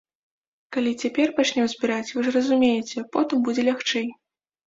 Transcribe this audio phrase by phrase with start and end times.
[0.75, 4.07] Калі цяпер пачнём збіраць, вы ж разумееце, потым будзе лягчэй.